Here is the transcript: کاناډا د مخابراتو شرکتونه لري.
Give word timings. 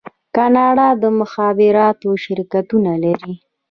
کاناډا 0.35 0.87
د 1.01 1.03
مخابراتو 1.19 2.09
شرکتونه 2.25 2.91
لري. 3.03 3.33